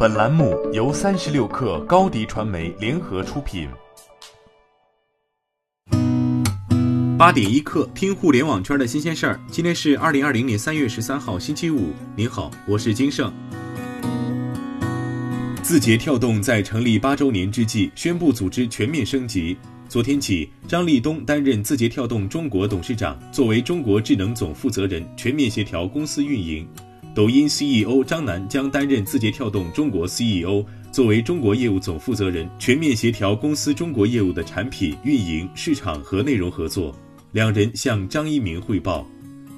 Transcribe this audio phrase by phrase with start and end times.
[0.00, 3.68] 本栏目由三十六氪高低传媒联合出品。
[7.18, 9.40] 八点一刻，听互联网圈的新鲜事儿。
[9.50, 11.92] 今天是二零二零年三月十三号，星期五。
[12.14, 13.32] 您好，我是金盛。
[15.64, 19.56] 字节跳动在成立八周年之际，宣布组织全面升级。
[19.88, 26.64] 昨天起，张立东担任字节跳动中国董事长，作为中国智能总负责人，全面协调公司运营。
[27.18, 36.94] 抖音 CEO 张楠将担任字节跳动中国 CEO，作为中国业务总负责人，全面协调公司中国业务的产品运营、市场和内容合作。
[37.32, 39.04] 两人向张一鸣汇报。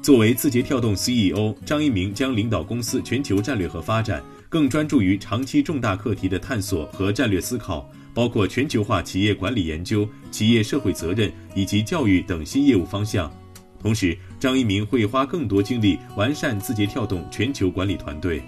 [0.00, 13.30] 作为字节跳动 CEO，张一鸣将领导公司全球战略和发展，更专注于长期重大课题的探索和战略思考，包括全球化企业管理研究、企业社会责任以及教育等新业务方向。
[13.82, 18.42] 同时，张一鸣会花更多精力完善字节跳动全球管理团队。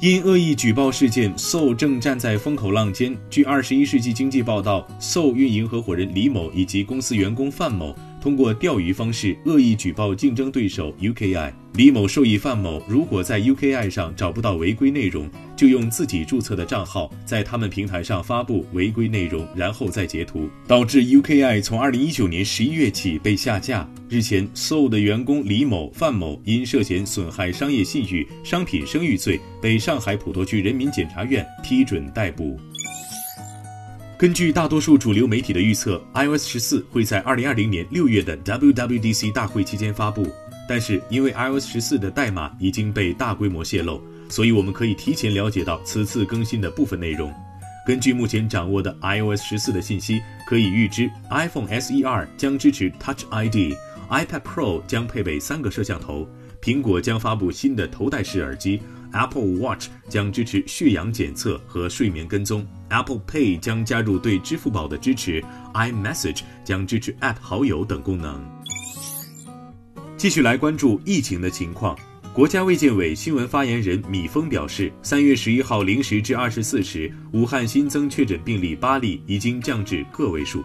[0.00, 3.16] 因恶意举报事件，Soul 正站在风口浪尖。
[3.30, 7.96] 据《二十一世纪经济报道》，Soul 运营合伙人李某以及公司员工范某。
[8.22, 23.88] 通过钓鱼方式恶意举报竞争对手 UKI，李某授意范某，如果在 UKI 上找不到违规内容，就用自己注册的账号在他们平台上发布违规内容，然后再截图，导致 UKI 从二零一九年十一月起被下架。
[24.08, 32.60] 日前，So 的员工李某、范某因涉嫌损害商业信誉、商品声誉罪，被上海普陀区人民检察院批准逮捕。
[34.22, 40.32] 根据大多数主流媒体的预测，iOS 十四会在二零二零年六月的 WWDC 大会期间发布。
[40.68, 47.34] 但是，因为 iOS 十四的代码已经被大规模泄露，所以我们可以提前了解到此次更新的部分内容。
[47.84, 56.28] 根据目前掌握的 iOS 十四的信息，可以预知 iPhone SE 二将支持 Touch ID，iPad Pro 将配备三个摄像头，
[56.62, 58.80] 苹果将发布新的头戴式耳机。
[59.12, 65.42] Apple Watch 将支持血氧检测和睡眠跟踪，Apple Pay 将加入对支付宝的支持
[65.74, 68.42] ，iMessage 将支持 App 好友等功能。
[70.16, 71.98] 继续来关注疫情的情况，
[72.32, 80.64] 国家卫健委新闻发言人米峰表示，三月十一号零时至二十四时，武汉新增确诊病例八例，已经降至个位数。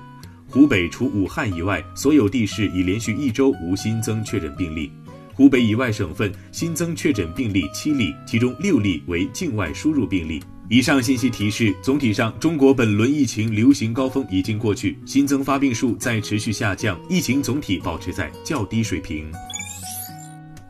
[0.50, 4.92] 湖北除武汉以外，所有地市已连续一周无新增确诊病例。
[5.38, 10.42] 湖北以外省份新增确诊病例七例，其中六例为境外输入病例。
[10.68, 19.32] 以上信息提示，总体上，中国本轮疫情流行高峰已经过去，新增发病数在持续下降，疫情总体保持在较低水平。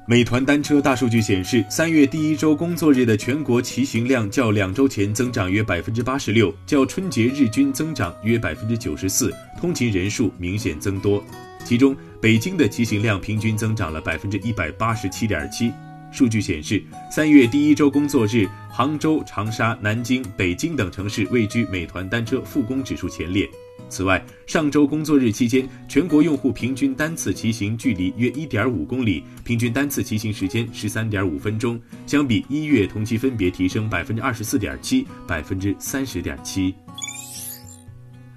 [0.06, 11.24] 美团单车大数据显示，三月第一周工作日的全国骑行量较两周前增长约百分之八十六，较春节日均增长约百分之九十四，通勤人数明显增多。
[11.68, 15.70] 其中，北京的骑行量平均增长了百分之一百八十七点七。
[16.14, 23.46] 数据显示，三月第一周工作日，杭州、长沙、南京、北京等城市位居美团单车复工指数前列。
[23.90, 36.74] 此外，上周工作日期间，全国用户平均单次骑行距离约一点五公里，平均单次骑行时间十三点五分钟，相比一月同期分别提升百分之二十四点七、百分之三十点七。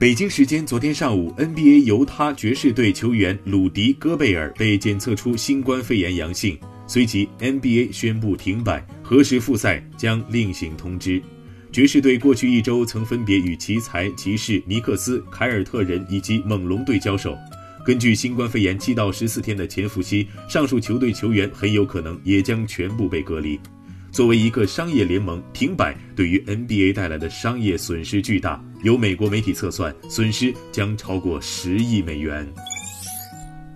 [0.00, 11.20] 北京时间昨天上午，NBA 犹他爵士队球员鲁迪·戈贝尔被检测出新冠肺炎阳性，随即 NBA 宣布停摆，何时复赛将另行通知。
[11.70, 17.36] 爵士队过去一周曾分别与奇才、骑士、尼克斯、凯尔特人以及猛龙队交手。
[17.84, 23.60] 根据新冠肺炎七到十四天的潜伏期，上述球队球员很有可能也将全部被隔离。
[24.12, 28.62] 作为一个商业联盟，停摆对于 NBA 带来的商业损失巨大。
[28.82, 32.46] 有美国媒体测算，损失将超过十亿美元。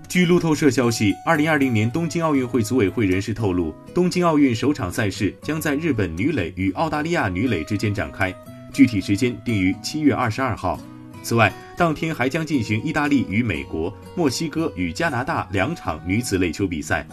[0.09, 8.35] 据路透社消息，二零二零年东京奥运会组委会人士透露，东京奥运首场赛事将在日本女垒与澳大利亚女垒之间展开，
[8.73, 10.81] 具体时间定于七月二十二号。
[11.23, 17.07] 此外，当天还将进行意大利与美国、墨西哥与加拿大两场女子垒球比赛。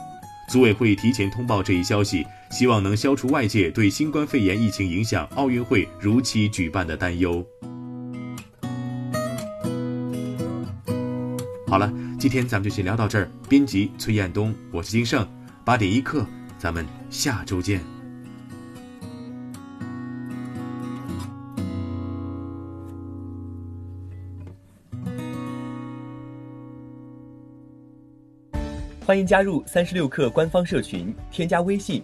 [0.50, 7.44] 组委会提前通报这一消息，希望能消除外界对新冠肺炎疫情影响奥运会如期举办的担忧。
[11.66, 13.32] 好了，今天咱们就先聊到这儿。
[13.48, 15.26] 编辑崔彦东，我是金盛，
[15.64, 16.28] 八点一刻，
[16.59, 17.82] 咱们下周见。
[29.06, 32.04] 欢迎加入三十六氪官方社群，添加微信